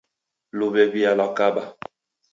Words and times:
Luw'ew'ia 0.57 1.11
lwakaba. 1.17 1.63